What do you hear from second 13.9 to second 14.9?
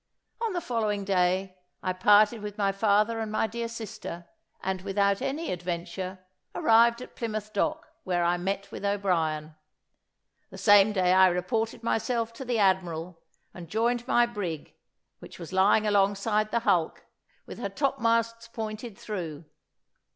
my brig,